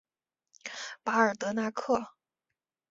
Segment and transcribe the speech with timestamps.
[1.03, 2.13] 巴尔德纳克。